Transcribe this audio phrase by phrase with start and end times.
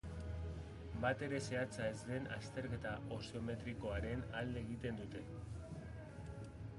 [1.01, 5.23] Batere zehatza ez den azterketa oseometrikoaren alde egiten dute.